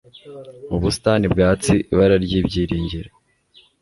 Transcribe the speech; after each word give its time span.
mu 0.69 0.77
busitani 0.83 1.25
bwatsi, 1.33 1.73
ibara 1.91 2.15
ryibyiringiro 2.25 3.11